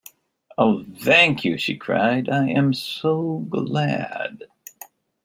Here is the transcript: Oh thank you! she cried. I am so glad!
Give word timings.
Oh 0.57 0.83
thank 0.99 1.45
you! 1.45 1.59
she 1.59 1.77
cried. 1.77 2.27
I 2.27 2.49
am 2.49 2.73
so 2.73 3.45
glad! 3.47 4.45